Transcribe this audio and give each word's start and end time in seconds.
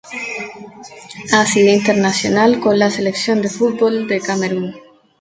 Ha 1.31 1.45
sido 1.45 1.71
internacional 1.71 2.59
con 2.59 2.79
la 2.79 2.89
selección 2.89 3.43
de 3.43 3.49
fútbol 3.51 4.07
de 4.07 4.19
Camerún. 4.19 4.73